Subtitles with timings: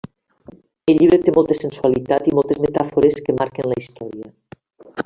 [0.93, 4.35] El llibre té molta sensualitat i moltes metàfores que marquen la història.